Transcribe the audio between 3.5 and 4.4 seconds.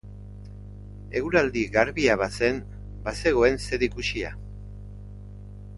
zer ikusia.